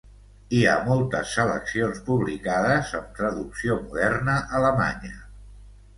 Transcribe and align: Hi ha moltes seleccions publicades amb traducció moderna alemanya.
Hi 0.59 0.59
ha 0.69 0.77
moltes 0.85 1.33
seleccions 1.39 2.01
publicades 2.09 2.95
amb 3.03 3.13
traducció 3.21 3.79
moderna 3.85 4.39
alemanya. 4.61 5.17